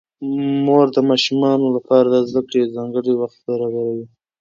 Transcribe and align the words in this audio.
مور 0.65 0.85
د 0.95 0.97
ماشومانو 1.09 1.67
لپاره 1.75 2.07
د 2.11 2.15
زده 2.29 2.41
کړې 2.49 2.71
ځانګړی 2.75 3.13
وخت 3.15 3.37
برابروي 3.47 4.05